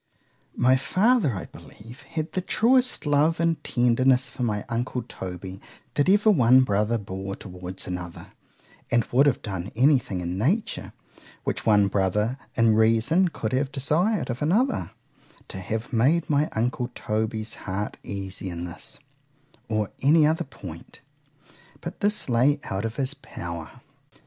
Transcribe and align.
My 0.55 0.77
father, 0.77 1.35
I 1.35 1.45
believe, 1.45 2.01
had 2.01 2.31
the 2.31 2.41
truest 2.41 3.05
love 3.05 3.39
and 3.39 3.63
tenderness 3.63 4.31
for 4.31 4.41
my 4.41 4.65
uncle 4.67 5.03
Toby, 5.03 5.61
that 5.93 6.09
ever 6.09 6.31
one 6.31 6.61
brother 6.63 6.97
bore 6.97 7.35
towards 7.35 7.85
another, 7.85 8.33
and 8.89 9.03
would 9.11 9.27
have 9.27 9.43
done 9.43 9.71
any 9.75 9.99
thing 9.99 10.19
in 10.21 10.39
nature, 10.39 10.93
which 11.43 11.67
one 11.67 11.87
brother 11.87 12.39
in 12.55 12.73
reason 12.73 13.27
could 13.27 13.53
have 13.53 13.71
desir'd 13.71 14.31
of 14.31 14.41
another, 14.41 14.89
to 15.49 15.59
have 15.59 15.93
made 15.93 16.27
my 16.27 16.49
uncle 16.53 16.89
Toby's 16.95 17.53
heart 17.69 17.97
easy 18.01 18.49
in 18.49 18.65
this, 18.65 18.97
or 19.69 19.91
any 20.01 20.25
other 20.25 20.43
point. 20.45 21.01
But 21.79 21.99
this 21.99 22.27
lay 22.27 22.59
out 22.63 22.85
of 22.85 22.95
his 22.95 23.13
power. 23.13 23.69